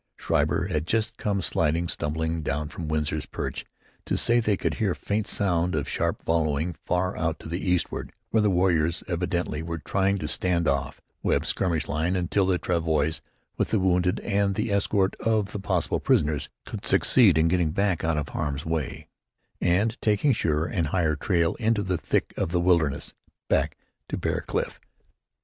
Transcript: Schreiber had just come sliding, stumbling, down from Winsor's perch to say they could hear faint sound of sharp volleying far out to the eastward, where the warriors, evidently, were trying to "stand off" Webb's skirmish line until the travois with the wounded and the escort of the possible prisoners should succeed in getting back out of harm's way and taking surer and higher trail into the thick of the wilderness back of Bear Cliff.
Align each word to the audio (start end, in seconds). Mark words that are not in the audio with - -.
Schreiber 0.17 0.65
had 0.65 0.87
just 0.87 1.15
come 1.17 1.43
sliding, 1.43 1.87
stumbling, 1.87 2.41
down 2.41 2.69
from 2.69 2.87
Winsor's 2.87 3.27
perch 3.27 3.65
to 4.07 4.17
say 4.17 4.39
they 4.39 4.57
could 4.57 4.73
hear 4.81 4.95
faint 4.95 5.27
sound 5.27 5.75
of 5.75 5.87
sharp 5.87 6.23
volleying 6.25 6.75
far 6.87 7.15
out 7.15 7.37
to 7.37 7.47
the 7.47 7.59
eastward, 7.63 8.11
where 8.31 8.41
the 8.41 8.49
warriors, 8.49 9.03
evidently, 9.07 9.61
were 9.61 9.77
trying 9.77 10.17
to 10.17 10.27
"stand 10.27 10.67
off" 10.67 11.01
Webb's 11.21 11.49
skirmish 11.49 11.87
line 11.87 12.15
until 12.15 12.47
the 12.47 12.57
travois 12.57 13.19
with 13.57 13.69
the 13.69 13.79
wounded 13.79 14.19
and 14.21 14.55
the 14.55 14.71
escort 14.71 15.15
of 15.19 15.51
the 15.51 15.59
possible 15.59 15.99
prisoners 15.99 16.49
should 16.67 16.83
succeed 16.83 17.37
in 17.37 17.47
getting 17.47 17.69
back 17.69 18.03
out 18.03 18.17
of 18.17 18.29
harm's 18.29 18.65
way 18.65 19.07
and 19.61 20.01
taking 20.01 20.33
surer 20.33 20.65
and 20.65 20.87
higher 20.87 21.15
trail 21.15 21.53
into 21.59 21.83
the 21.83 21.99
thick 21.99 22.33
of 22.37 22.49
the 22.51 22.59
wilderness 22.59 23.13
back 23.49 23.77
of 24.11 24.19
Bear 24.19 24.41
Cliff. 24.47 24.79